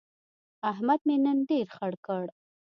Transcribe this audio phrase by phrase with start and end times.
[0.71, 2.25] احمد مې نن ډېر خړ کړ.